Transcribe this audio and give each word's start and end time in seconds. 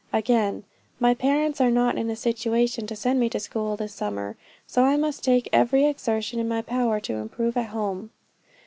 Again: 0.11 0.63
"My 0.99 1.13
parents 1.13 1.61
are 1.61 1.69
not 1.69 1.95
in 1.95 2.09
a 2.09 2.15
situation 2.15 2.87
to 2.87 2.95
send 2.95 3.19
me 3.19 3.29
to 3.29 3.39
school 3.39 3.77
this 3.77 3.93
summer, 3.93 4.35
so 4.65 4.83
I 4.83 4.97
must 4.97 5.27
make 5.27 5.47
every 5.53 5.85
exertion 5.85 6.39
in 6.39 6.47
my 6.47 6.63
power 6.63 6.99
to 7.01 7.17
improve 7.17 7.55
at 7.55 7.67
home." 7.67 8.09